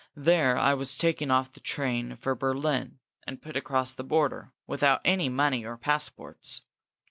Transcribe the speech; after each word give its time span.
There 0.17 0.57
I 0.57 0.73
was 0.73 0.97
taken 0.97 1.29
off 1.29 1.51
the 1.53 1.59
train 1.59 2.15
for 2.15 2.33
Berlin 2.33 2.97
and 3.27 3.39
put 3.39 3.55
across 3.55 3.93
the 3.93 4.03
border, 4.03 4.51
without 4.65 5.01
any 5.05 5.29
money 5.29 5.63
or 5.63 5.77
passports. 5.77 6.63